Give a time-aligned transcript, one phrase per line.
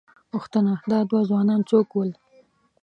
[0.31, 2.11] _پوښتنه، دا دوه ځوانان څوک ول؟